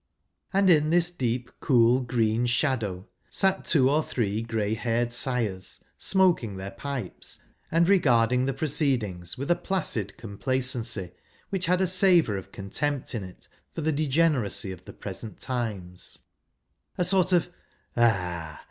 And 0.51 0.67
in 0.67 0.89
this 0.89 1.11
deep, 1.11 1.51
cool, 1.59 1.99
green 2.01 2.47
shadow 2.47 3.07
sate 3.29 3.63
two 3.65 3.87
or 3.87 4.01
three 4.01 4.41
grey 4.41 4.73
haired 4.73 5.13
sires, 5.13 5.79
smoking 5.95 6.57
their 6.57 6.71
pipes, 6.71 7.39
and 7.69 7.87
regarding 7.87 8.45
the 8.47 8.53
proceedings 8.55 9.37
with 9.37 9.51
a 9.51 9.55
placid 9.55 10.17
complacency, 10.17 11.11
which 11.51 11.67
had 11.67 11.81
a 11.81 11.85
savour 11.85 12.35
of 12.35 12.51
contempt 12.51 13.13
in 13.13 13.23
it 13.23 13.47
for 13.75 13.81
the' 13.81 13.91
degeneracy 13.91 14.71
of 14.71 14.85
the 14.85 14.93
present 14.93 15.39
times— 15.39 16.23
a 16.97 17.05
sort 17.05 17.31
of" 17.31 17.51
Ah 17.95 18.59